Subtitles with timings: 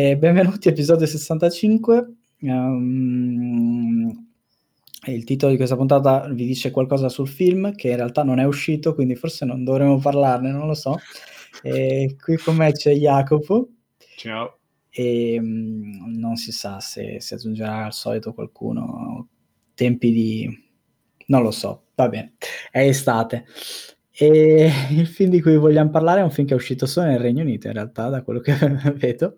[0.00, 2.06] E benvenuti episodio 65.
[2.42, 4.28] Um,
[5.08, 8.44] il titolo di questa puntata vi dice qualcosa sul film che in realtà non è
[8.44, 10.98] uscito, quindi forse non dovremmo parlarne, non lo so.
[11.62, 13.70] E qui con me c'è Jacopo.
[14.14, 14.60] Ciao.
[14.88, 19.26] E um, non si sa se si aggiungerà al solito qualcuno.
[19.74, 20.64] Tempi di...
[21.26, 22.34] non lo so, va bene,
[22.70, 23.46] è estate.
[24.12, 27.18] E il film di cui vogliamo parlare è un film che è uscito solo nel
[27.18, 28.54] Regno Unito, in realtà, da quello che
[28.94, 29.34] vedo.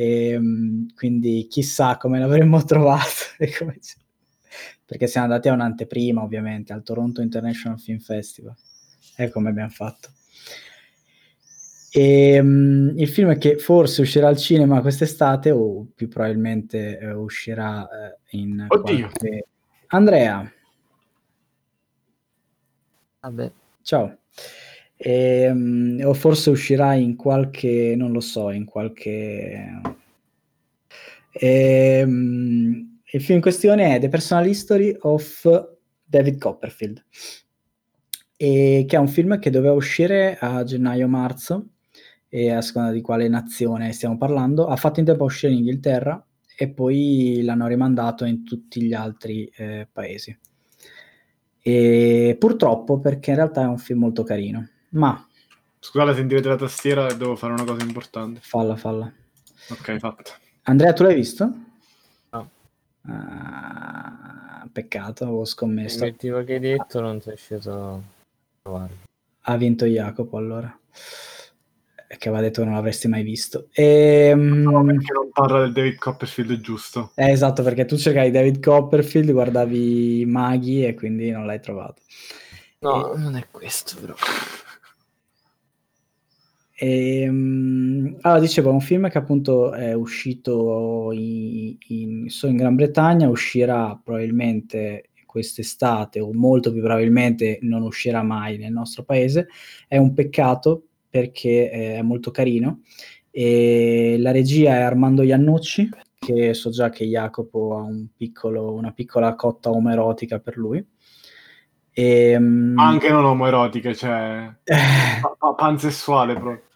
[0.00, 3.36] E, ehm, quindi chissà come l'avremmo trovato.
[4.86, 8.54] Perché siamo andati a un'anteprima, ovviamente, al Toronto International Film Festival.
[9.16, 10.08] E come abbiamo fatto.
[11.92, 17.18] E, um, il film è che forse uscirà al cinema quest'estate o più probabilmente uh,
[17.18, 19.10] uscirà uh, in Oddio.
[19.10, 19.44] Qualche...
[19.88, 20.50] Andrea.
[23.20, 23.52] Vabbè.
[23.82, 24.18] Ciao.
[25.02, 29.80] E, um, o forse uscirà in qualche, non lo so, in qualche...
[31.32, 35.68] E, um, il film in questione è The Personal History of
[36.04, 37.02] David Copperfield,
[38.36, 41.66] e, che è un film che doveva uscire a gennaio-marzo,
[42.28, 45.58] e a seconda di quale nazione stiamo parlando, ha fatto in tempo a uscire in
[45.58, 46.24] Inghilterra
[46.56, 50.38] e poi l'hanno rimandato in tutti gli altri eh, paesi.
[51.62, 54.68] E purtroppo perché in realtà è un film molto carino.
[54.90, 55.26] Ma
[55.78, 58.40] scusate, sentirete la tastiera devo fare una cosa importante.
[58.42, 59.12] Falla, falla.
[59.70, 60.32] Ok, fatto.
[60.62, 61.52] Andrea, tu l'hai visto?
[62.30, 62.50] No.
[63.02, 66.04] Ah, peccato, avevo scommesso.
[66.04, 67.98] Il motivo che hai detto non sei sceso a
[68.62, 68.92] trovare.
[69.42, 70.76] Ha vinto Jacopo allora.
[72.06, 73.68] Che aveva detto che non l'avresti mai visto.
[73.72, 77.12] E, no, perché non parla del David Copperfield giusto.
[77.14, 82.02] Eh, esatto, perché tu cercavi David Copperfield, guardavi Maghi e quindi non l'hai trovato.
[82.80, 83.18] No, e...
[83.18, 84.14] non è questo però.
[86.82, 92.74] E, um, allora, dicevo, è un film che appunto è uscito in, in, in Gran
[92.74, 99.48] Bretagna, uscirà probabilmente quest'estate o molto più probabilmente non uscirà mai nel nostro paese.
[99.86, 102.80] È un peccato perché è molto carino.
[103.30, 105.86] E la regia è Armando Iannucci,
[106.18, 110.82] che so già che Jacopo ha un piccolo, una piccola cotta omoerotica per lui.
[111.92, 112.72] E, um...
[112.78, 114.50] Anche non omoerotica, cioè
[115.56, 116.68] pansessuale proprio.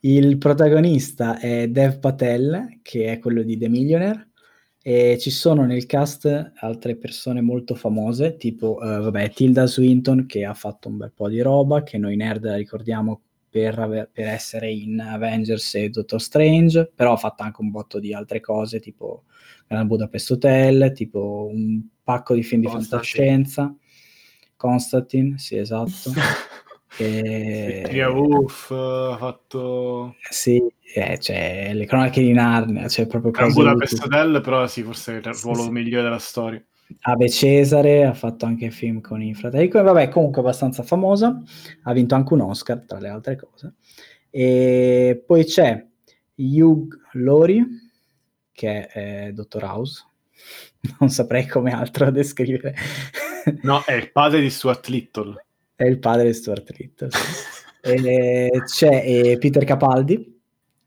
[0.00, 4.28] Il protagonista è Dev Patel, che è quello di The Millionaire,
[4.80, 10.44] e ci sono nel cast altre persone molto famose, tipo uh, vabbè, Tilda Swinton, che
[10.44, 14.28] ha fatto un bel po' di roba, che noi nerd la ricordiamo per, aver, per
[14.28, 18.78] essere in Avengers e Doctor Strange, però ha fatto anche un botto di altre cose,
[18.78, 19.24] tipo
[19.66, 23.74] Grand Budapest Hotel, tipo un pacco di film di fantascienza.
[24.54, 26.12] Constantine, sì, esatto.
[26.96, 27.82] E...
[27.84, 30.16] Tria Wolf ha fatto...
[30.30, 30.62] Sì,
[30.94, 33.52] eh, cioè, le cronache di Narnia, cioè proprio cose...
[33.52, 36.62] Budapest Hotel, però sì, forse è il ruolo sì, migliore della storia.
[37.02, 41.42] Ave Cesare, ha fatto anche film con i fratelli, vabbè, comunque abbastanza famosa,
[41.82, 43.74] ha vinto anche un Oscar, tra le altre cose.
[44.30, 45.84] E poi c'è
[46.36, 47.66] Hugh Laurie,
[48.52, 50.06] che è Dottor House,
[50.98, 52.74] non saprei come altro descrivere.
[53.62, 55.46] No, è il padre di Stuart Little.
[55.78, 57.08] È il padre di Stuart Little.
[57.82, 60.40] e c'è e Peter Capaldi,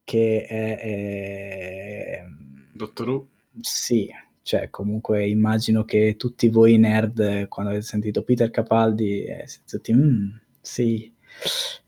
[0.03, 0.78] che è...
[0.79, 2.25] è...
[2.74, 3.28] Dottor Who?
[3.62, 4.09] Sì,
[4.41, 9.94] cioè comunque immagino che tutti voi nerd, quando avete sentito Peter Capaldi, eh, siete tutti,
[9.94, 10.30] mm,
[10.60, 11.15] sì.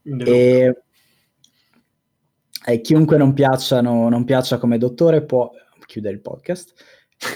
[0.04, 0.84] E,
[2.66, 5.52] e, chiunque non, piacciono, non piaccia come dottore può
[5.86, 6.74] chiudere il podcast.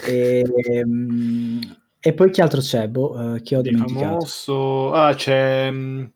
[0.06, 0.46] E,
[0.86, 1.60] um,
[2.00, 2.88] e poi chi altro c'è?
[2.88, 4.06] Boh, uh, chi ho di dimenticato?
[4.06, 4.92] Famoso...
[4.92, 6.12] Ah, c'è um,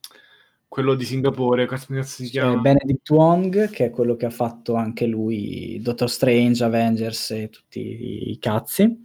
[0.68, 2.56] quello di Singapore, come si chiama?
[2.56, 7.50] C'è Benedict Wong, che è quello che ha fatto anche lui Doctor Strange, Avengers e
[7.50, 9.02] tutti i cazzi.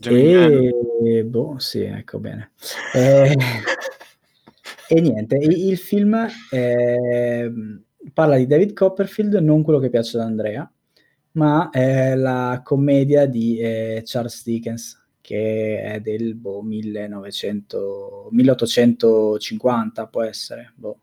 [0.00, 0.70] E...
[1.04, 2.52] e boh, sì, ecco bene.
[2.94, 3.36] e...
[4.88, 7.48] e niente, il film è...
[8.12, 10.70] parla di David Copperfield, non quello che piace ad Andrea,
[11.32, 20.22] ma è la commedia di eh, Charles Dickens che è del boh, 1900, 1850, può
[20.22, 20.98] essere, boh,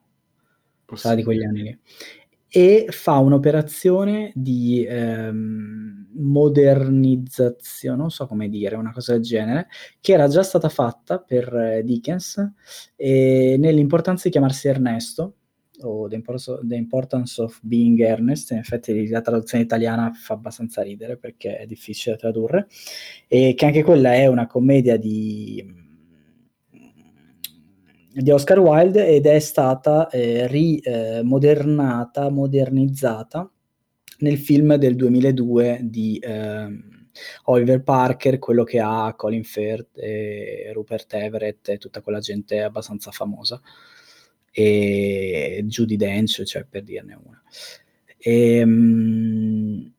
[0.95, 1.80] sarà di quegli anni lì.
[2.48, 9.68] E fa un'operazione di ehm, modernizzazione, non so come dire, una cosa del genere,
[10.01, 12.51] che era già stata fatta per eh, Dickens
[12.95, 15.36] e nell'importanza di chiamarsi Ernesto,
[15.81, 21.57] o The Importance, of Being Earnest, in effetti la traduzione italiana fa abbastanza ridere perché
[21.57, 22.68] è difficile da tradurre,
[23.27, 25.63] e che anche quella è una commedia di,
[28.13, 33.50] di Oscar Wilde ed è stata eh, rimodernata, modernizzata
[34.19, 36.68] nel film del 2002 di eh,
[37.45, 43.12] Oliver Parker, quello che ha Colin Firth e Rupert Everett e tutta quella gente abbastanza
[43.12, 43.62] famosa
[44.57, 47.44] e Judy Dench, cioè per dirne una.
[48.18, 49.92] E, um,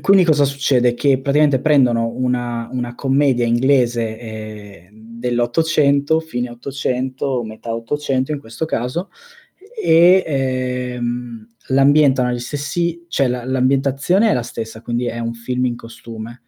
[0.00, 0.94] quindi cosa succede?
[0.94, 8.64] Che praticamente prendono una, una commedia inglese eh, dell'Ottocento, fine Ottocento, metà Ottocento in questo
[8.64, 9.10] caso,
[9.80, 15.66] e ehm, l'ambientano agli stessi, cioè la, l'ambientazione è la stessa, quindi è un film
[15.66, 16.42] in costume,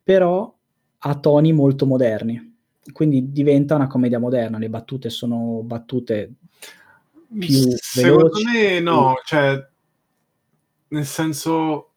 [0.00, 0.56] però
[0.98, 2.56] ha toni molto moderni,
[2.92, 6.34] quindi diventa una commedia moderna, le battute sono battute
[7.38, 8.44] più Secondo veloci.
[8.44, 9.66] me no, cioè
[10.88, 11.94] nel senso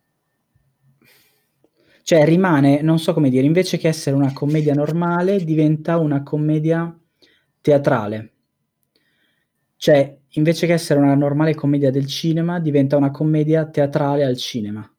[2.08, 6.98] Cioè rimane, non so come dire, invece che essere una commedia normale, diventa una commedia
[7.60, 8.34] teatrale.
[9.76, 14.90] Cioè, invece che essere una normale commedia del cinema, diventa una commedia teatrale al cinema.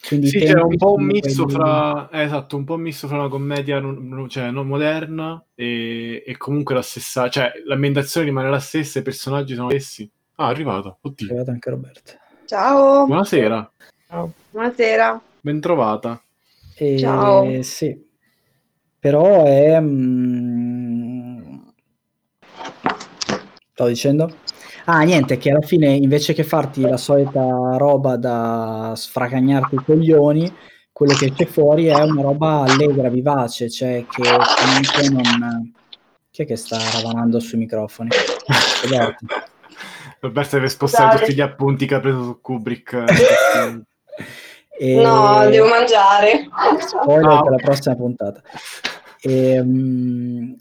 [0.00, 3.08] Quindi sì, tempi un po' un misto quelli- fra eh, esatto, un po' un misto
[3.08, 8.48] fra una commedia non, cioè, non moderna e, e comunque la stessa, cioè l'ambientazione rimane
[8.48, 10.08] la stessa, i personaggi sono gli stessi.
[10.36, 10.98] Ah, è arrivato.
[11.02, 11.26] È Oddio.
[11.26, 12.12] arrivato anche Roberto.
[12.46, 13.72] Ciao, Buonasera,
[14.50, 15.20] buonasera.
[15.40, 16.22] bentrovata.
[16.74, 17.62] E, Ciao.
[17.62, 18.06] Sì,
[19.00, 19.80] però è...
[19.80, 21.56] mm,
[23.72, 24.32] Stavo dicendo?
[24.90, 27.42] Ah, niente, che alla fine invece che farti la solita
[27.76, 30.50] roba da sfracagnarti i coglioni,
[30.90, 35.72] quello che c'è fuori è una roba allegra, vivace, cioè che comunque non...
[36.30, 38.08] Chi è che sta ravanando sui microfoni?
[38.84, 39.26] Roberto.
[40.50, 41.18] Deve spostare Scusate.
[41.18, 43.04] tutti gli appunti che ha preso su Kubrick.
[44.80, 46.46] E- No, devo mangiare.
[46.50, 47.20] Ah, per
[47.50, 48.40] la prossima puntata.
[49.20, 50.52] E, mm,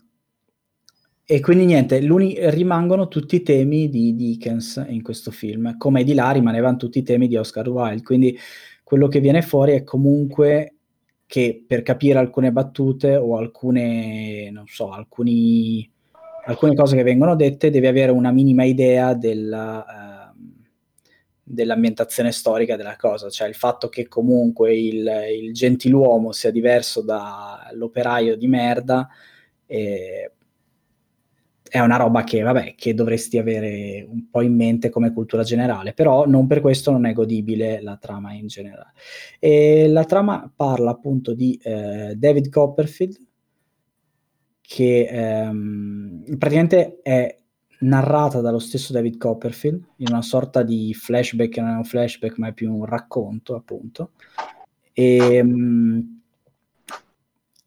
[1.29, 6.31] e quindi niente, rimangono tutti i temi di Dickens in questo film, come di là
[6.31, 8.01] rimanevano tutti i temi di Oscar Wilde.
[8.01, 8.39] Quindi
[8.81, 10.75] quello che viene fuori è comunque
[11.25, 15.91] che per capire alcune battute o alcune, non so, alcuni,
[16.45, 20.53] alcune cose che vengono dette, devi avere una minima idea della, ehm,
[21.44, 25.06] dell'ambientazione storica della cosa, cioè il fatto che comunque il,
[25.41, 29.09] il gentiluomo sia diverso dall'operaio di merda
[29.65, 30.31] eh,
[31.69, 35.94] è una roba che, vabbè, che dovresti avere un po' in mente come cultura generale,
[35.94, 38.94] però non per questo non è godibile la trama in generale.
[39.40, 43.18] E la trama parla appunto di eh, David Copperfield,
[44.62, 47.38] che ehm, praticamente è
[47.80, 52.48] narrata dallo stesso David Copperfield in una sorta di flashback, non è un flashback ma
[52.48, 54.12] è più un racconto appunto,
[54.94, 56.00] e, mm,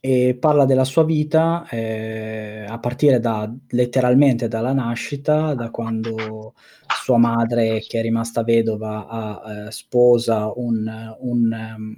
[0.00, 6.54] e parla della sua vita eh, a partire da letteralmente dalla nascita, da quando
[7.02, 11.94] sua madre che è rimasta vedova ha, eh, sposa un, un um,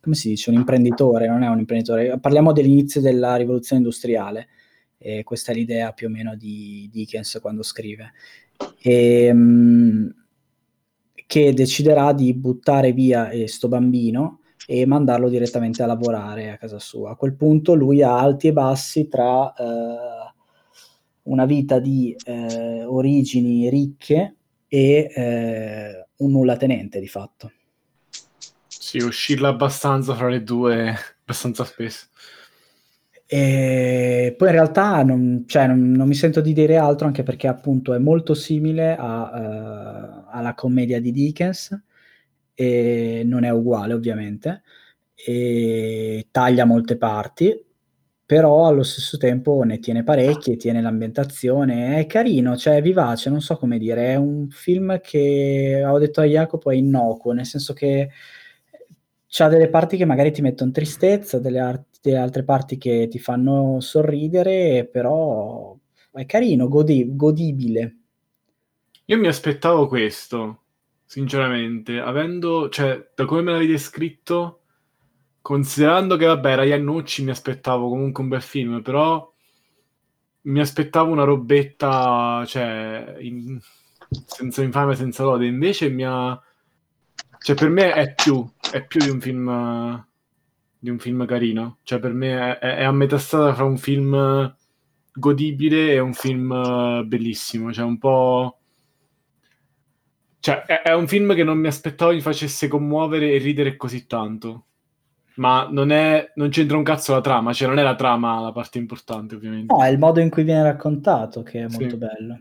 [0.00, 4.48] come si dice, un imprenditore, non è un imprenditore, parliamo dell'inizio della rivoluzione industriale,
[4.98, 8.12] e questa è l'idea più o meno di Dickens quando scrive,
[8.80, 10.14] e, um,
[11.26, 17.10] che deciderà di buttare via questo bambino e mandarlo direttamente a lavorare a casa sua.
[17.10, 20.32] A quel punto lui ha alti e bassi tra eh,
[21.22, 24.34] una vita di eh, origini ricche
[24.66, 27.52] e eh, un nullatenente di fatto.
[28.66, 32.06] Sì, oscilla abbastanza fra le due, abbastanza spesso.
[33.28, 37.48] E poi in realtà non, cioè, non, non, mi sento di dire altro anche perché
[37.48, 41.76] appunto è molto simile a, uh, alla commedia di Dickens
[42.56, 44.62] e non è uguale ovviamente
[45.14, 47.64] e taglia molte parti
[48.26, 53.40] però allo stesso tempo ne tiene parecchie, tiene l'ambientazione, è carino, cioè è vivace, non
[53.40, 57.72] so come dire, è un film che ho detto a Jacopo è innocuo, nel senso
[57.72, 58.10] che
[59.28, 63.20] c'ha delle parti che magari ti mettono tristezza, delle, art- delle altre parti che ti
[63.20, 65.76] fanno sorridere, però
[66.10, 67.96] è carino, godi- godibile.
[69.04, 70.62] Io mi aspettavo questo,
[71.06, 74.62] sinceramente, avendo, cioè, da come me l'avevi descritto,
[75.40, 79.32] considerando che, vabbè, Ryan Nucci mi aspettavo comunque un bel film, però
[80.42, 83.58] mi aspettavo una robetta, cioè, in,
[84.26, 86.38] senza infame, senza lode, invece mi ha...
[87.38, 90.06] Cioè, per me è più, è più di un film,
[90.78, 91.78] di un film carino.
[91.84, 94.56] Cioè, per me è, è a metà strada fra un film
[95.12, 97.72] godibile e un film bellissimo.
[97.72, 98.58] Cioè, un po'...
[100.46, 104.06] Cioè, è, è un film che non mi aspettavo mi facesse commuovere e ridere così
[104.06, 104.66] tanto.
[105.38, 108.52] Ma non, è, non c'entra un cazzo la trama, cioè non è la trama la
[108.52, 109.74] parte importante, ovviamente.
[109.74, 111.96] No, è il modo in cui viene raccontato che è molto sì.
[111.96, 112.40] bello.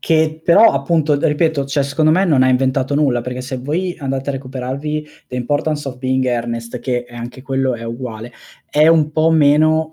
[0.00, 4.30] che però appunto, ripeto, cioè, secondo me non ha inventato nulla, perché se voi andate
[4.30, 8.32] a recuperarvi The Importance of Being Earnest, che è anche quello è uguale,
[8.68, 9.90] è un po' meno,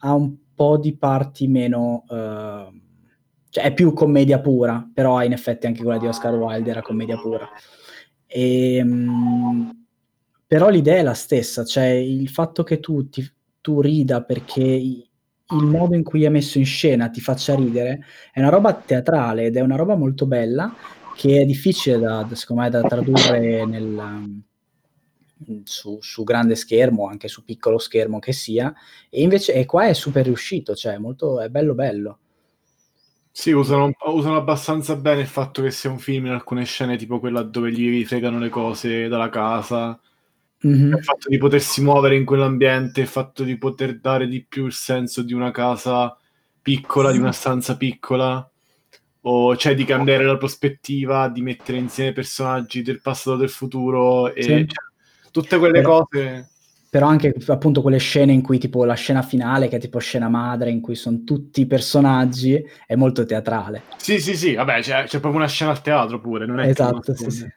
[0.00, 2.04] ha un po' di parti meno...
[2.06, 2.88] Uh,
[3.50, 7.18] cioè è più commedia pura, però in effetti anche quella di Oscar Wilde era commedia
[7.18, 7.48] pura.
[8.26, 9.86] E, um,
[10.46, 13.28] però l'idea è la stessa, cioè il fatto che tu, ti,
[13.60, 18.38] tu rida perché il modo in cui è messo in scena ti faccia ridere è
[18.38, 20.72] una roba teatrale ed è una roba molto bella
[21.16, 24.42] che è difficile da, secondo me da tradurre nel, um,
[25.64, 28.72] su, su, grande schermo anche su piccolo schermo che sia
[29.08, 32.18] e invece e qua è super riuscito cioè molto, è bello bello
[33.40, 37.18] sì, usano, usano, abbastanza bene il fatto che sia un film in alcune scene, tipo
[37.18, 39.98] quella dove gli fregano le cose dalla casa,
[40.66, 40.92] Mm-hmm.
[40.92, 44.72] Il fatto di potersi muovere in quell'ambiente, il fatto di poter dare di più il
[44.72, 46.14] senso di una casa
[46.60, 47.14] piccola, sì.
[47.14, 48.50] di una stanza piccola,
[49.22, 54.34] o cioè di cambiare la prospettiva, di mettere insieme personaggi del passato e del futuro,
[54.34, 54.48] e sì.
[54.48, 56.50] cioè, tutte quelle però, cose.
[56.90, 60.28] Però anche appunto quelle scene in cui tipo la scena finale, che è tipo scena
[60.28, 63.82] madre, in cui sono tutti i personaggi, è molto teatrale.
[63.96, 67.14] Sì, sì, sì, vabbè, c'è, c'è proprio una scena al teatro pure, non è Esatto,
[67.14, 67.48] sì, sì.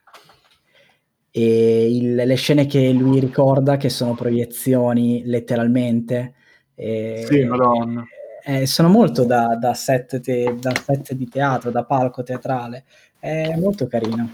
[1.31, 6.35] E il, le scene che lui ricorda che sono proiezioni letteralmente
[6.75, 8.05] e, sì, madonna.
[8.45, 12.85] Eh, sono molto da, da, set te, da, set di teatro, da palco teatrale.
[13.17, 14.29] È molto carino.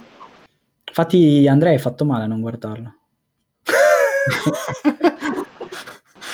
[0.88, 2.96] Infatti Andrea hai fatto male a non guardarlo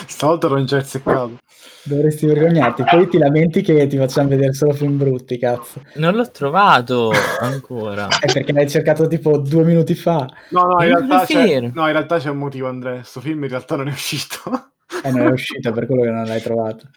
[0.08, 1.40] stavolta ero già azzeccato
[1.88, 5.84] Dovresti vergognarti, poi ti lamenti che ti facciamo vedere solo film brutti, cazzo.
[5.96, 8.08] Non l'ho trovato ancora.
[8.20, 10.28] È perché l'hai cercato tipo due minuti fa.
[10.50, 12.96] No, no, in, realtà c'è, no, in realtà c'è un motivo, Andrea.
[12.96, 14.72] Questo film in realtà non è uscito.
[15.04, 16.88] Eh, non è uscito, per quello che non l'hai trovato.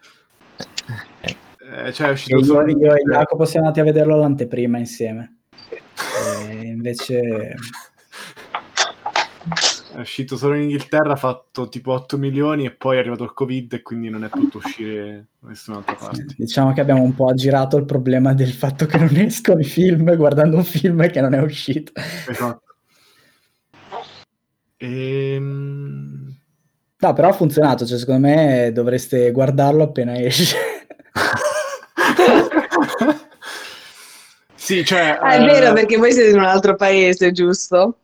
[1.19, 2.67] Eh, cioè è uscito io, solo...
[2.71, 5.41] io e Jacopo siamo andati a vederlo all'anteprima insieme.
[5.69, 7.53] E invece
[9.93, 13.33] è uscito solo in Inghilterra, ha fatto tipo 8 milioni e poi è arrivato il
[13.33, 16.25] Covid e quindi non è potuto uscire da nessun'altra parte.
[16.37, 20.15] Diciamo che abbiamo un po' aggirato il problema del fatto che non escono i film
[20.15, 21.91] guardando un film che non è uscito.
[22.27, 22.61] Esatto.
[24.77, 26.37] Ehm...
[27.01, 30.57] No, però ha funzionato, cioè secondo me dovreste guardarlo appena esce.
[34.53, 35.17] sì, cioè...
[35.21, 35.45] Ah, è uh...
[35.45, 37.99] vero perché voi siete in un altro paese, giusto?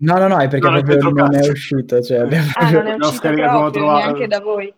[0.00, 2.00] No, no, no, è perché no, proprio non è uscito.
[2.00, 4.72] Cioè, abbiamo ah, non è uscito proprio, neanche da voi.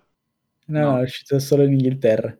[0.67, 2.35] No, no, è uscito solo in Inghilterra.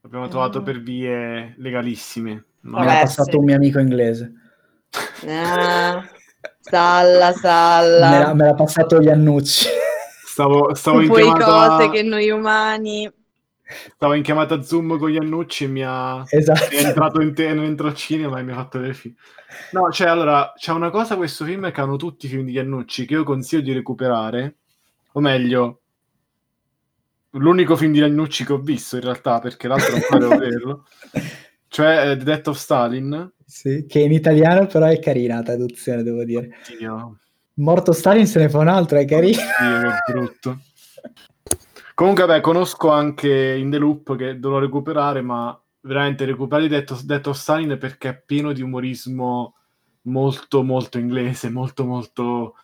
[0.00, 0.64] L'abbiamo trovato mm.
[0.64, 2.44] per vie legalissime.
[2.60, 3.36] Ma me l'ha passato sì.
[3.36, 4.32] un mio amico inglese.
[5.26, 6.08] Ah,
[6.60, 8.10] salla, salla.
[8.10, 9.68] Me l'ha, me l'ha passato Iannucci.
[10.24, 11.44] Stavo, stavo in chiamata...
[11.44, 13.10] cose che noi umani...
[13.68, 16.70] Stavo in chiamata Zoom con Iannucci e mi ha esatto.
[16.70, 19.14] è entrato in te, dentro al cinema e mi ha fatto vedere film.
[19.72, 23.06] No, cioè, allora, c'è una cosa questo film che hanno tutti i film di Iannucci
[23.06, 24.56] che io consiglio di recuperare,
[25.12, 25.80] o meglio,
[27.30, 30.86] l'unico film di Iannucci che ho visto in realtà, perché l'altro non potevo vederlo,
[31.66, 33.32] cioè uh, The Death of Stalin.
[33.44, 36.50] Sì, che in italiano però è carina la traduzione, devo dire.
[36.70, 37.18] Oddio.
[37.54, 39.38] Morto Stalin se ne fa un altro, è carino.
[39.38, 40.60] Sì, è brutto.
[41.96, 47.32] Comunque, beh, conosco anche In The Loop che dovrò recuperare, ma veramente recuperare Detto, Detto
[47.32, 49.54] Stalin perché è pieno di umorismo
[50.02, 52.56] molto, molto inglese, molto, molto,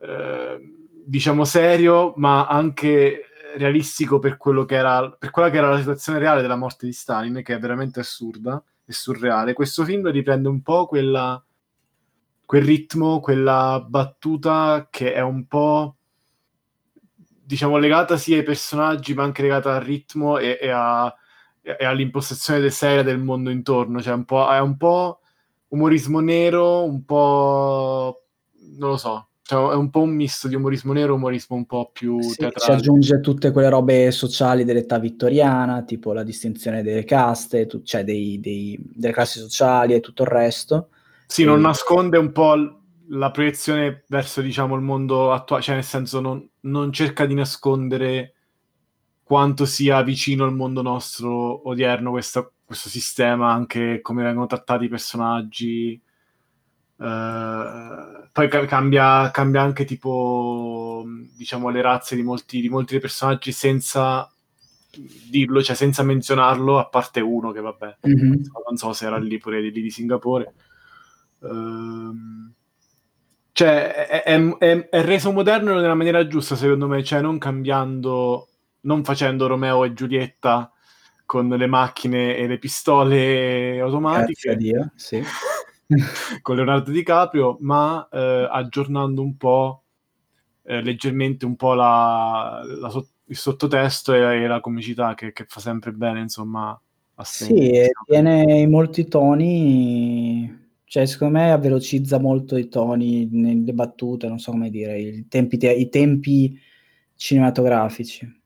[0.00, 0.60] eh,
[1.04, 3.22] diciamo, serio, ma anche
[3.56, 7.42] realistico per, che era, per quella che era la situazione reale della morte di Stalin,
[7.42, 9.52] che è veramente assurda e surreale.
[9.52, 11.44] Questo film riprende un po' quella,
[12.44, 15.95] quel ritmo, quella battuta che è un po'
[17.46, 21.14] diciamo, legata sia ai personaggi, ma anche legata al ritmo e, e, a,
[21.62, 24.02] e all'impostazione del serie del mondo intorno.
[24.02, 25.20] Cioè, un po', è un po'
[25.68, 28.24] umorismo nero, un po'.
[28.76, 29.28] non lo so.
[29.42, 32.34] Cioè, è un po' un misto di umorismo nero e umorismo un po' più sì,
[32.34, 32.64] teatrale.
[32.64, 38.02] Ci aggiunge tutte quelle robe sociali dell'età vittoriana, tipo la distinzione delle caste, tu, cioè
[38.02, 40.88] dei, dei, delle classi sociali e tutto il resto.
[41.26, 41.44] Sì, e...
[41.44, 46.48] non nasconde un po' la proiezione verso diciamo il mondo attuale, cioè nel senso non,
[46.60, 48.34] non, cerca di nascondere
[49.22, 54.88] quanto sia vicino al mondo nostro odierno questo, questo sistema, anche come vengono trattati i
[54.88, 56.00] personaggi.
[56.96, 61.04] Uh, poi ca- cambia, cambia, anche tipo
[61.36, 64.30] diciamo le razze di molti, di molti personaggi senza
[65.30, 68.32] dirlo, cioè senza menzionarlo, a parte uno che vabbè, mm-hmm.
[68.66, 70.54] non so se era lì pure lì di Singapore.
[71.40, 72.54] Uh,
[73.56, 78.48] cioè, è, è, è, reso moderno nella maniera giusta, secondo me, cioè non cambiando,
[78.80, 80.70] non facendo Romeo e Giulietta
[81.24, 84.56] con le macchine e le pistole automatiche.
[84.56, 85.22] Dio, sì.
[86.42, 89.84] con Leonardo DiCaprio, ma eh, aggiornando un po'
[90.64, 95.92] eh, leggermente un po' la, la, il sottotesto e, la comicità che, che, fa sempre
[95.92, 96.78] bene, insomma.
[97.22, 104.38] Sì, tiene in molti toni, cioè secondo me velocizza molto i toni nelle battute, non
[104.38, 106.58] so come dire, i tempi, i tempi
[107.16, 108.40] cinematografici.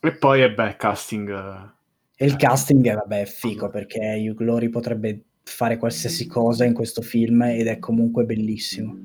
[0.00, 1.72] E poi, e beh, casting...
[2.16, 6.72] E il casting, è, vabbè, è figo, perché Hugh Glory potrebbe fare qualsiasi cosa in
[6.72, 8.96] questo film ed è comunque bellissimo.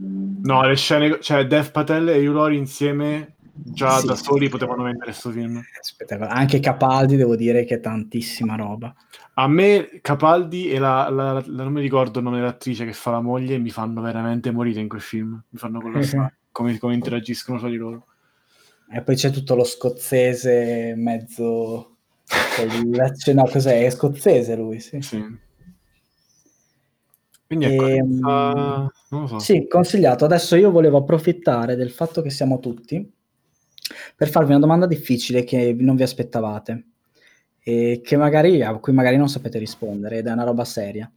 [0.44, 4.52] No, le scene, cioè Dev Patel e Hugh insieme già sì, da soli sì.
[4.52, 5.62] potevano vendere questo film.
[5.80, 8.94] Aspetta, anche Capaldi devo dire che è tantissima roba.
[9.36, 13.12] A me Capaldi e la, la, la, non mi ricordo il nome dell'attrice che fa
[13.12, 17.60] la moglie mi fanno veramente morire in quel film, mi fanno collassare come, come interagiscono
[17.60, 18.06] tra di loro.
[18.92, 21.98] E poi c'è tutto lo scozzese mezzo...
[23.34, 23.86] no, cos'è?
[23.86, 25.00] È scozzese lui, sì.
[25.02, 25.48] sì.
[27.46, 29.40] Quindi ecco, e, ehm, uh, so.
[29.40, 30.26] Sì, consigliato.
[30.26, 33.18] Adesso io volevo approfittare del fatto che siamo tutti
[34.16, 36.86] per farvi una domanda difficile che non vi aspettavate
[37.62, 41.12] e che magari, a cui magari non sapete rispondere ed è una roba seria.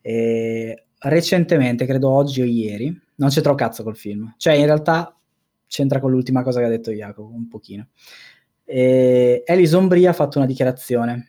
[0.00, 4.34] E recentemente, credo oggi o ieri, non c'entra un cazzo col film.
[4.36, 5.16] Cioè, in realtà
[5.66, 7.88] c'entra con l'ultima cosa che ha detto Jacopo, un pochino.
[8.64, 11.28] E Alison Brie ha fatto una dichiarazione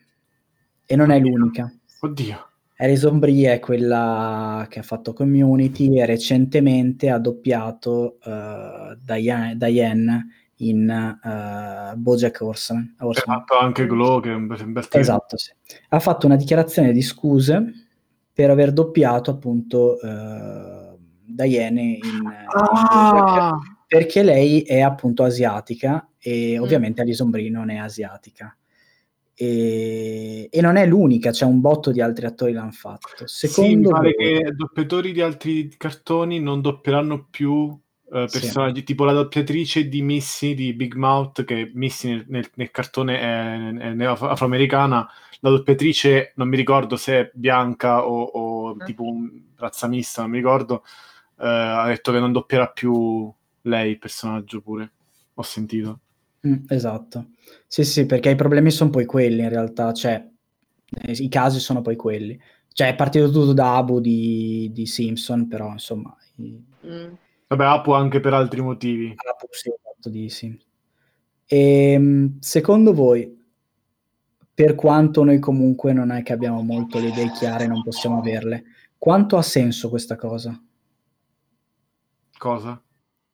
[0.85, 1.17] e non Oddio.
[1.17, 1.73] è l'unica.
[2.01, 2.49] Oddio.
[2.77, 10.27] Alison Brie è quella che ha fatto Community e recentemente ha doppiato uh, Diane, Diane
[10.57, 12.95] in uh, Bojack Horseman.
[12.99, 13.37] Horseman.
[13.37, 15.51] Ha fatto anche Glow, che è un bel, un bel Esatto, sì.
[15.89, 17.87] Ha fatto una dichiarazione di scuse
[18.31, 23.57] per aver doppiato appunto uh, Diane in, ah!
[23.59, 26.61] in perché lei è appunto asiatica e mm.
[26.61, 28.55] ovviamente Alison Brie non è asiatica.
[29.37, 33.27] E, e, non è l'unica, c'è un botto di altri attori l'hanno fatto.
[33.27, 34.43] Secondo sì, mi pare voi...
[34.43, 37.77] che doppiatori di altri cartoni non doppieranno più
[38.15, 38.85] uh, personaggi, sì.
[38.85, 43.73] tipo la doppiatrice di Missy di Big Mouth, che Missy nel, nel, nel cartone è,
[43.73, 45.07] è, è, afroamericana,
[45.41, 48.85] la doppiatrice non mi ricordo se è bianca o, o mm.
[48.85, 50.83] tipo un razza mista, non mi ricordo,
[51.35, 54.91] uh, ha detto che non doppierà più lei il personaggio pure,
[55.33, 55.99] ho sentito.
[56.47, 57.27] Mm, esatto.
[57.67, 60.25] Sì, sì, perché i problemi sono poi quelli in realtà, cioè
[61.01, 62.39] eh, i casi sono poi quelli.
[62.71, 66.15] Cioè è partito tutto da Abu di, di Simpson, però insomma...
[66.35, 66.63] I...
[66.85, 67.13] Mm.
[67.47, 69.13] Vabbè, Abu anche per altri motivi.
[69.15, 70.69] Abu sì, fatto di Simpson.
[71.45, 73.43] E, ehm, secondo voi,
[74.53, 78.63] per quanto noi comunque non è che abbiamo molto le idee chiare, non possiamo averle,
[78.97, 80.59] quanto ha senso questa cosa?
[82.37, 82.81] Cosa?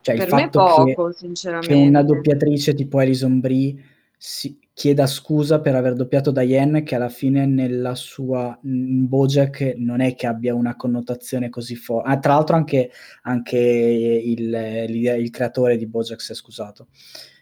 [0.01, 3.90] Cioè per il fatto poco, che, che, una doppiatrice tipo Alison Brie
[4.23, 9.99] si chieda scusa per aver doppiato Diane che alla fine nella sua in Bojack non
[9.99, 12.07] è che abbia una connotazione così forte.
[12.07, 12.91] Ah, tra l'altro anche,
[13.23, 14.53] anche il,
[14.89, 16.89] il, il, creatore di Bojack si è scusato.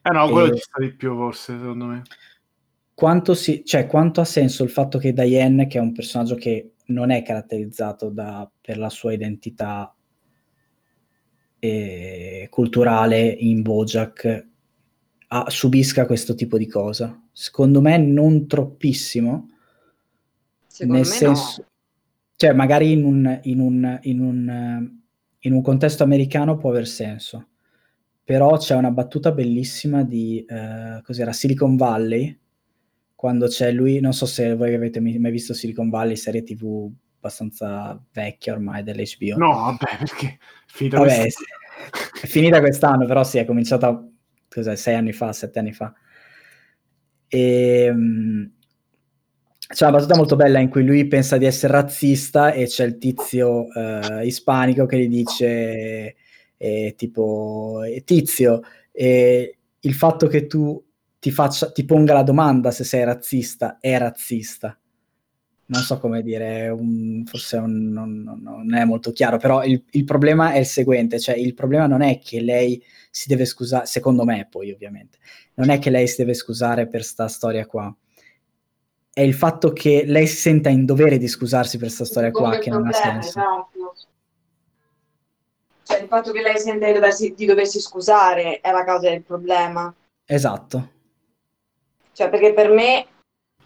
[0.01, 2.01] Eh no, quello e, ci sta di più forse, secondo me.
[2.93, 6.75] Quanto, si, cioè, quanto ha senso il fatto che Diane, che è un personaggio che
[6.85, 9.93] non è caratterizzato da, per la sua identità
[11.59, 14.47] eh, culturale in Bojack
[15.31, 17.21] a, subisca questo tipo di cosa.
[17.31, 19.49] Secondo me non troppissimo.
[20.67, 21.67] Secondo nel senso, no.
[22.35, 24.91] cioè magari in un, in, un, in, un,
[25.39, 27.49] in un, contesto americano può aver senso,
[28.23, 32.39] però c'è una battuta bellissima di, eh, cos'era, Silicon Valley,
[33.13, 38.01] quando c'è lui, non so se voi avete mai visto Silicon Valley, serie tv abbastanza
[38.13, 39.37] vecchia ormai dell'HBO.
[39.37, 41.25] No, vabbè, perché finita vabbè,
[42.21, 44.01] è finita quest'anno, però sì, è cominciata
[44.49, 45.93] cos'è, sei anni fa, sette anni fa.
[47.27, 48.51] E, um,
[49.67, 52.97] c'è una battuta molto bella in cui lui pensa di essere razzista e c'è il
[52.97, 56.15] tizio uh, ispanico che gli dice
[56.57, 60.83] eh, tipo eh, tizio eh, il fatto che tu
[61.19, 64.78] ti, faccia, ti ponga la domanda se sei razzista è razzista
[65.69, 70.03] non so come dire, un, forse un, non, non, è molto chiaro, però il, il,
[70.03, 74.23] problema è il seguente, cioè il problema non è che lei si deve scusare, secondo
[74.23, 75.19] me poi ovviamente,
[75.55, 77.95] non è che lei si deve scusare per sta storia qua,
[79.13, 82.57] è il fatto che lei si senta in dovere di scusarsi per sta storia qua
[82.57, 83.39] che non ha senso.
[83.39, 83.95] Esatto.
[85.83, 89.21] Cioè il fatto che lei senta di doversi, di doversi scusare è la causa del
[89.21, 89.93] problema.
[90.25, 90.91] Esatto.
[92.13, 93.05] Cioè perché per me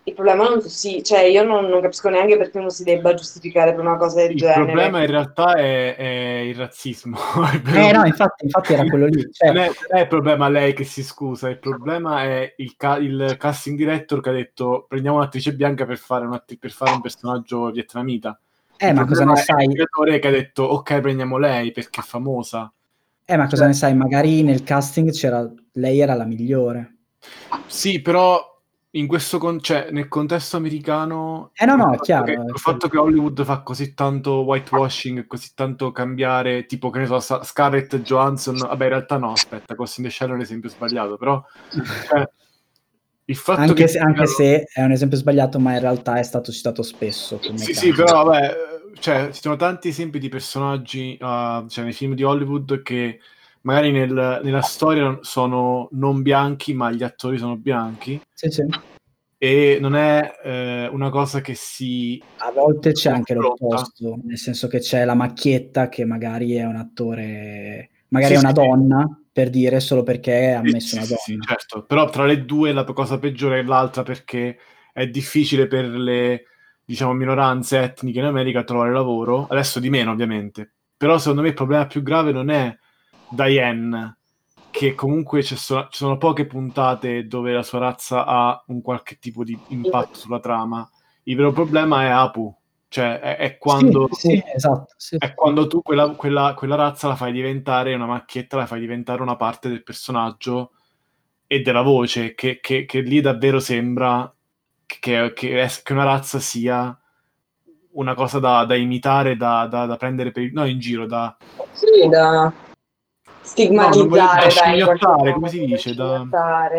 [0.05, 3.73] il problema non sì, cioè io non, non, capisco neanche perché uno si debba giustificare
[3.73, 4.59] per una cosa del il genere.
[4.59, 7.17] Il problema in realtà è, è il razzismo.
[7.73, 9.25] eh no, infatti, infatti era quello lì.
[9.31, 9.47] Cioè...
[9.47, 12.97] Non, è, non, è, il problema lei che si scusa, il problema è il, ca-
[12.97, 16.27] il casting director che ha detto prendiamo un'attrice bianca per fare,
[16.59, 18.37] per fare un personaggio vietnamita.
[18.75, 19.67] Eh, il ma cosa ne sai?
[19.67, 22.69] Il creatore che ha detto ok, prendiamo lei perché è famosa.
[23.23, 23.67] Eh, ma cosa cioè...
[23.67, 23.95] ne sai?
[23.95, 26.97] Magari nel casting c'era lei era la migliore.
[27.67, 28.52] Sì, però
[28.95, 32.59] in questo con- cioè, nel contesto americano eh no no è chiaro che, è il
[32.59, 37.95] fatto che Hollywood fa così tanto whitewashing così tanto cambiare tipo che ne so Scarlett
[37.97, 41.43] Johansson vabbè in realtà no aspetta Ghost in the Shell è un esempio sbagliato però
[42.07, 42.29] cioè,
[43.25, 46.23] il fatto anche, che se, anche se è un esempio sbagliato ma in realtà è
[46.23, 47.73] stato citato spesso sì caso.
[47.73, 48.55] sì però vabbè
[48.99, 53.19] cioè ci sono tanti esempi di personaggi uh, cioè nei film di Hollywood che
[53.63, 58.21] magari nel, nella storia sono non bianchi, ma gli attori sono bianchi.
[58.33, 58.63] Sì, sì.
[59.37, 62.21] E non è eh, una cosa che si.
[62.37, 66.77] A volte c'è anche l'opposto, nel senso che c'è la macchietta che magari è un
[66.77, 68.67] attore, magari sì, è una sì.
[68.67, 71.19] donna, per dire, solo perché ha messo una donna.
[71.19, 71.83] Sì, certo.
[71.83, 74.57] Però tra le due la cosa peggiore è l'altra perché
[74.93, 76.45] è difficile per le
[76.85, 80.71] diciamo minoranze etniche in America trovare lavoro, adesso di meno ovviamente.
[80.95, 82.73] Però secondo me il problema più grave non è
[83.33, 84.17] Diane,
[84.69, 89.17] che comunque ci sono, ci sono poche puntate dove la sua razza ha un qualche
[89.19, 90.87] tipo di impatto sulla trama.
[91.23, 92.55] Il vero problema è Apu,
[92.89, 95.15] cioè è, è quando, sì, sì, esatto, sì.
[95.17, 99.21] è quando tu quella, quella, quella, razza la fai diventare una macchietta, la fai diventare
[99.21, 100.71] una parte del personaggio
[101.47, 104.31] e della voce, che, che, che lì davvero sembra
[104.85, 105.33] che, che,
[105.83, 106.95] che, una razza sia
[107.93, 111.35] una cosa da, da imitare, da, da, da prendere per, no, in giro, da...
[111.71, 112.62] Sì, da
[113.43, 115.93] stigmatizzare, no, dai, come si dice?
[115.93, 116.27] Da...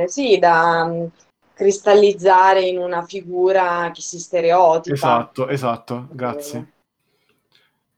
[0.07, 1.09] Sì, da um,
[1.55, 4.95] cristallizzare in una figura che si stereotipa.
[4.95, 6.73] Esatto, esatto, grazie.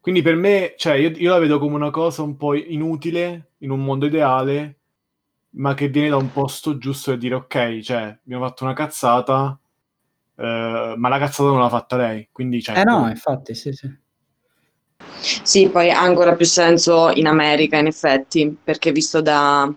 [0.00, 3.70] Quindi per me, cioè, io, io, la vedo come una cosa un po' inutile in
[3.70, 4.78] un mondo ideale,
[5.56, 9.58] ma che viene da un posto giusto e dire ok, cioè, abbiamo fatto una cazzata,
[10.36, 12.62] eh, ma la cazzata non l'ha fatta lei, quindi...
[12.62, 14.04] Cioè, eh no, infatti, sì, sì.
[15.18, 19.72] Sì, poi ha ancora più senso in America, in effetti, perché visto da...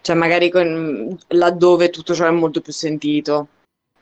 [0.00, 1.16] cioè magari con...
[1.28, 3.48] laddove tutto ciò è molto più sentito,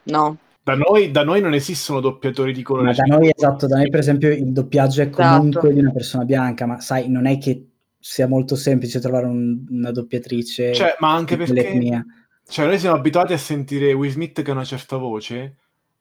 [0.05, 0.39] no?
[0.63, 2.89] Da noi, da noi non esistono doppiatori di colore.
[2.89, 5.73] Ma da noi, esatto, da noi per esempio il doppiaggio è comunque esatto.
[5.73, 7.67] di una persona bianca, ma sai, non è che
[7.99, 10.73] sia molto semplice trovare un, una doppiatrice.
[10.75, 12.05] Cioè, ma anche perché...
[12.49, 15.57] Cioè, noi siamo abituati a sentire Will Smith che ha una certa voce,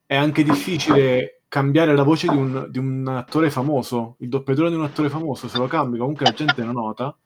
[0.05, 4.75] è anche difficile cambiare la voce di un, di un, attore famoso, il doppiatore di
[4.75, 7.17] un attore famoso, se lo cambi comunque la gente lo nota.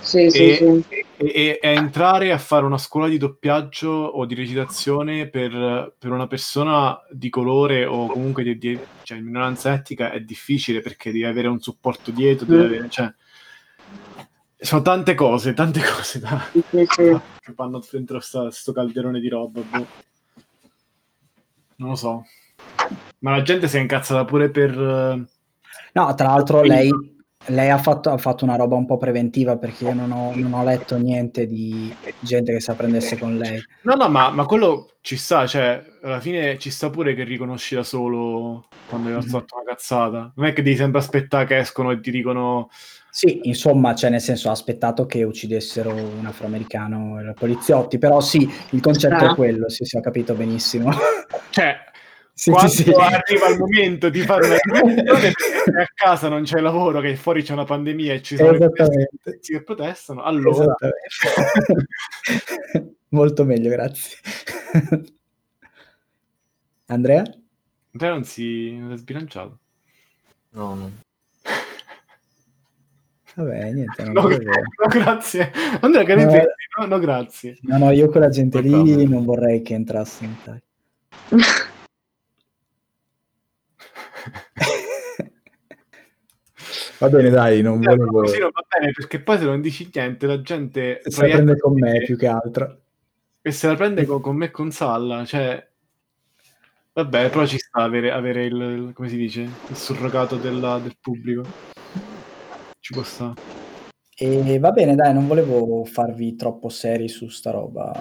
[0.00, 1.04] Sì, e, sì, sì.
[1.16, 6.26] E, e, entrare a fare una scuola di doppiaggio o di recitazione per, per una
[6.26, 11.48] persona di colore o comunque di, di cioè, minoranza etnica è difficile perché devi avere
[11.48, 13.10] un supporto dietro, devi avere, cioè,
[14.58, 16.86] sono tante cose, tante cose da, sì, sì.
[17.40, 19.62] che vanno dentro questo calderone di roba.
[19.62, 19.86] Boh.
[21.76, 22.24] Non lo so.
[23.20, 24.76] Ma la gente si è incazzata pure per...
[24.76, 26.90] No, tra l'altro lei,
[27.46, 30.52] lei ha, fatto, ha, fatto, una roba un po' preventiva perché io non ho, non
[30.52, 33.62] ho, letto niente di gente che si apprendesse con lei.
[33.82, 37.74] No, no, ma, ma, quello ci sta, cioè, alla fine ci sta pure che riconosci
[37.74, 39.26] da solo quando hai mm-hmm.
[39.26, 40.32] fatto una cazzata.
[40.36, 42.68] Non è che devi sempre aspettare che escono e ti dicono...
[43.10, 48.20] Sì, insomma, cioè nel senso ha aspettato che uccidessero un afroamericano e i poliziotti, però
[48.20, 49.30] sì, il concetto ah.
[49.30, 50.90] è quello, sì, sì, ho capito benissimo.
[51.50, 51.76] Cioè,
[52.36, 52.90] sì, quando sì, sì.
[52.90, 55.32] arriva il momento di fare una rivoluzione
[55.64, 58.70] perché a casa non c'è lavoro, che fuori c'è una pandemia e ci sono i
[59.40, 60.74] che protestano, allora...
[63.10, 64.16] Molto meglio, grazie.
[66.86, 67.22] Andrea?
[67.92, 69.58] Andrea non si non è sbilanciato.
[70.50, 70.90] No, no.
[73.36, 74.02] Vabbè, niente.
[74.04, 74.28] No, no,
[74.88, 75.52] grazie.
[75.80, 76.46] Andrea, che no, ne
[76.78, 77.58] no, no, grazie.
[77.62, 80.62] No, no, io quella gente lì non vorrei che entrasse in Italia.
[87.04, 88.20] Va bene, dai, non eh, volevo...
[88.22, 91.02] Così non va bene, perché poi se non dici niente, la gente...
[91.04, 92.80] Se la prende con me, più che altro.
[93.42, 95.68] E se la prende con, con me con Salla, cioè...
[96.94, 100.96] Vabbè, però ci sta avere, avere il, il, come si dice, il surrogato della, del
[100.98, 101.44] pubblico.
[102.80, 103.34] Ci può stare.
[104.16, 107.92] E va bene, dai, non volevo farvi troppo seri su sta roba.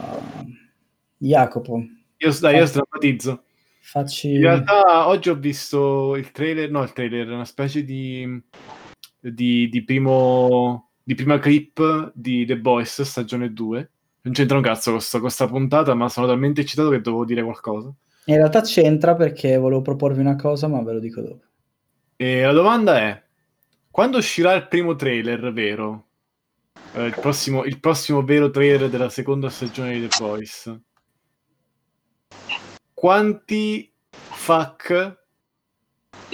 [1.18, 1.84] Jacopo.
[2.18, 3.44] Io, dai, io sdrammatizzo.
[3.82, 4.36] Facci...
[4.36, 8.42] In realtà oggi ho visto il trailer, no il trailer, una specie di,
[9.30, 13.90] di, di, primo, di prima clip di The Boys stagione 2.
[14.22, 17.94] Non c'entra un cazzo con questa, puntata, ma sono talmente eccitato che dovevo dire qualcosa.
[18.26, 21.44] In realtà c'entra perché volevo proporvi una cosa, ma ve lo dico dopo.
[22.16, 23.22] E la domanda è:
[23.92, 26.06] quando uscirà il primo trailer vero?
[26.94, 30.82] Eh, il, prossimo, il prossimo vero trailer della seconda stagione di The Voice?
[32.94, 35.18] Quanti fuck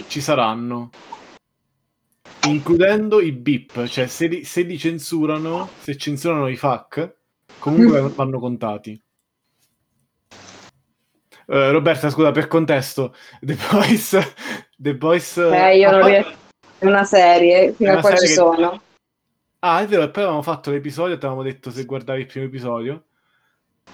[0.07, 0.91] ci saranno?
[2.47, 7.17] Includendo i beep, cioè se li, se li censurano, se censurano i fuck,
[7.59, 9.01] comunque vanno contati.
[11.45, 14.17] Uh, Roberta, scusa, per contesto, The Boys...
[14.77, 16.31] The Boys eh, io non riesco...
[16.77, 18.33] È una serie, fino a qua ci che...
[18.33, 18.81] sono.
[19.59, 22.45] Ah, è vero, e poi avevamo fatto l'episodio, ti avevamo detto se guardavi il primo
[22.45, 23.03] episodio.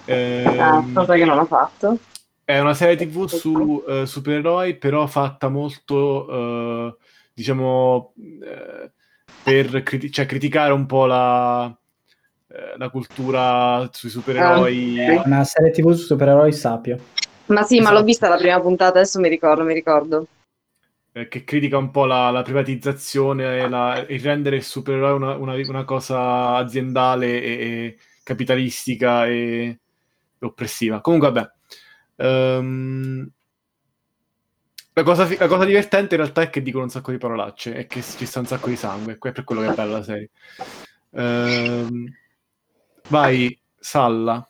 [0.05, 1.97] Eh, ah, cosa che non ho fatto.
[2.43, 6.95] È una serie tv su uh, supereroi, però fatta molto, uh,
[7.35, 8.89] diciamo, uh,
[9.43, 11.77] per criti- cioè, criticare un po' la,
[12.77, 15.05] la cultura sui supereroi.
[15.05, 16.97] Ah, una serie tv su supereroi sapio.
[17.47, 17.93] Ma sì, esatto.
[17.93, 20.27] ma l'ho vista la prima puntata, adesso mi ricordo, mi ricordo.
[21.11, 25.53] Eh, che critica un po' la, la privatizzazione, la, il rendere il supereroe una, una,
[25.53, 29.33] una cosa aziendale e, e capitalistica e,
[30.39, 31.01] e, oppressiva.
[31.01, 31.51] Comunque, vabbè.
[32.17, 33.29] Um,
[34.95, 37.85] la, cosa, la cosa, divertente in realtà è che dicono un sacco di parolacce e
[37.85, 39.17] che ci sta un sacco di sangue.
[39.19, 40.29] È per quello che è bella la serie.
[41.09, 42.05] Um,
[43.09, 44.47] vai, Salla.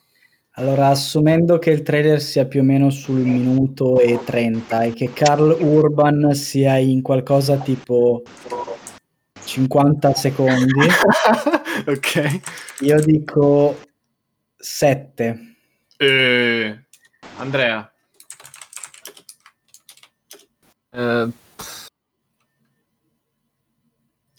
[0.52, 5.12] Allora, assumendo che il trailer sia più o meno sul minuto e 30 e che
[5.12, 8.22] Carl Urban sia in qualcosa tipo
[9.44, 10.80] 50 secondi,
[11.86, 12.40] ok.
[12.82, 13.78] Io dico
[14.56, 15.54] 7.
[15.96, 16.78] Eh,
[17.38, 17.90] Andrea.
[20.96, 21.30] Uh,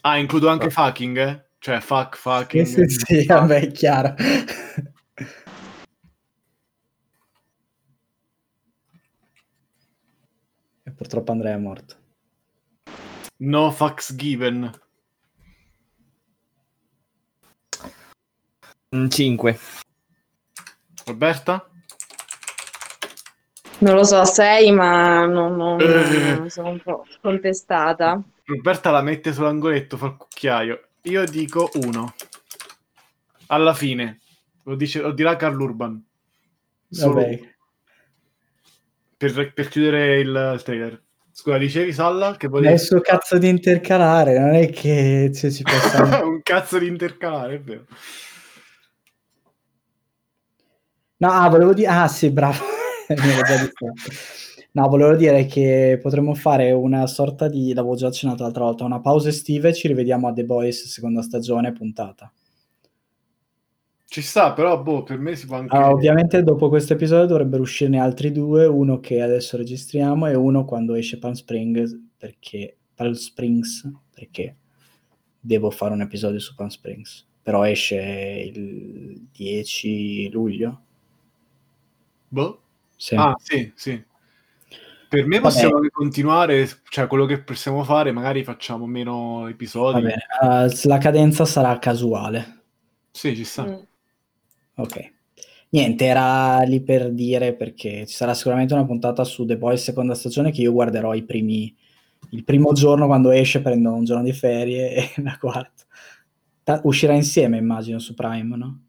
[0.00, 1.16] ah, includo anche fucking?
[1.16, 1.46] Eh?
[1.60, 2.66] Cioè, fuck, fucking.
[2.66, 4.14] Sì, sì, sì vabbè, è chiaro.
[10.96, 11.94] Purtroppo Andrea è morto.
[13.36, 14.68] No fucks given.
[19.08, 19.52] 5.
[19.52, 19.56] Mm,
[21.04, 21.70] Roberta?
[23.80, 26.50] Non lo so, 6, ma non, non, eh.
[26.50, 28.20] sono un po' contestata.
[28.44, 30.88] Roberta la mette sull'angoletto, fa il cucchiaio.
[31.02, 32.14] Io dico 1.
[33.48, 34.18] Alla fine.
[34.64, 36.04] Lo, dice, lo dirà Carl Urban.
[36.90, 37.24] Solo.
[39.16, 41.02] Per, per chiudere il, il trailer.
[41.30, 42.74] Scusa, dicevi Salla che volevi...
[42.74, 46.24] Adesso cazzo di intercalare, non è che cioè, ci possa...
[46.26, 47.84] un cazzo di intercalare, è vero.
[51.18, 51.86] No, ah, volevo dire...
[51.86, 52.76] Ah, sì, bravo.
[54.72, 57.72] no, volevo dire che potremmo fare una sorta di...
[57.72, 61.22] L'avevo già accennato l'altra volta, una pausa estiva e ci rivediamo a The Boys seconda
[61.22, 62.32] stagione puntata.
[64.10, 65.76] Ci sta, però boh, per me si può anche...
[65.76, 70.64] Ah, ovviamente dopo questo episodio dovrebbero uscirne altri due, uno che adesso registriamo e uno
[70.64, 72.76] quando esce Palm Springs, perché...
[72.94, 74.56] Palm Springs, perché
[75.38, 77.26] devo fare un episodio su Palm Springs.
[77.42, 80.82] Però esce il 10 luglio.
[82.28, 82.62] Boh?
[82.98, 83.14] Sì.
[83.14, 84.04] Ah, sì, sì.
[85.08, 85.88] Per me possiamo Vabbè.
[85.88, 90.02] continuare, cioè quello che possiamo fare, magari facciamo meno episodi.
[90.02, 92.62] Va bene, uh, la cadenza sarà casuale.
[93.10, 93.64] Sì, ci sta.
[93.64, 93.74] Mm.
[94.74, 95.12] Ok.
[95.70, 100.14] Niente, era lì per dire perché ci sarà sicuramente una puntata su The Boys seconda
[100.14, 101.74] stagione che io guarderò i primi,
[102.30, 105.84] il primo giorno quando esce, prendo un giorno di ferie e la quarta.
[106.64, 108.87] Ta- uscirà insieme, immagino, su Prime, no?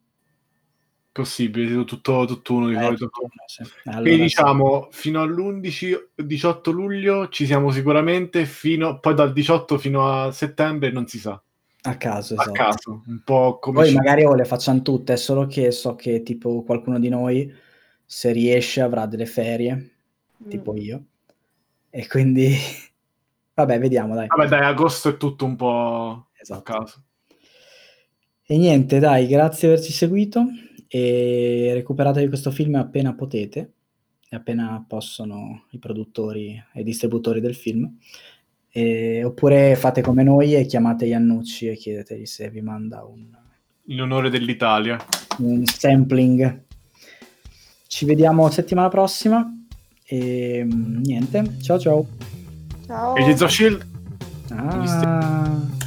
[1.19, 3.09] Possibile, tutto, tutto uno di eh, solito.
[3.45, 3.61] Sì.
[3.83, 4.99] allora, Quindi diciamo, sì.
[5.01, 11.19] fino all'11-18 luglio ci siamo sicuramente, fino, poi dal 18 fino a settembre non si
[11.19, 11.41] sa.
[11.81, 12.49] A caso, esatto.
[12.49, 13.81] A caso, un po' come...
[13.81, 17.53] Poi magari o le facciamo tutte, solo che so che tipo qualcuno di noi,
[18.05, 19.75] se riesce, avrà delle ferie,
[20.41, 20.49] mm.
[20.49, 21.03] tipo io.
[21.89, 22.55] E quindi...
[23.55, 24.27] Vabbè, vediamo, dai.
[24.27, 26.59] Vabbè, dai, agosto è tutto un po' esatto.
[26.59, 27.03] a caso.
[28.45, 30.45] E niente, dai, grazie di averci seguito
[30.91, 33.73] e recuperatevi questo film appena potete,
[34.31, 37.95] appena possono i produttori e i distributori del film.
[38.71, 43.27] E, oppure fate come noi e chiamate Iannucci e chiedetegli se vi manda un...
[43.85, 44.97] In onore dell'Italia.
[45.37, 46.63] Un sampling.
[47.87, 49.47] Ci vediamo settimana prossima
[50.03, 52.07] e niente, ciao ciao.
[52.85, 53.15] Ciao.
[53.15, 53.85] E Shield.
[54.49, 55.77] Ah.